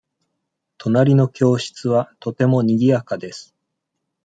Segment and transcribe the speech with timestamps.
[0.79, 3.53] 隣の教室はとてもにぎやかです。